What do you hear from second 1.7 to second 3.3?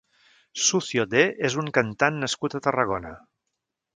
cantant nascut a Tarragona.